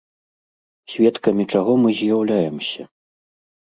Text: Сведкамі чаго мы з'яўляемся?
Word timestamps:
Сведкамі 0.93 1.43
чаго 1.55 1.71
мы 1.85 1.89
з'яўляемся? 2.01 2.81